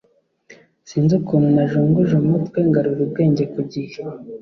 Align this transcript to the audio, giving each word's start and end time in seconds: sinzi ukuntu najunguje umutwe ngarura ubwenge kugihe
sinzi 0.89 1.13
ukuntu 1.19 1.47
najunguje 1.55 2.13
umutwe 2.17 2.59
ngarura 2.69 3.01
ubwenge 3.07 3.43
kugihe 3.53 3.95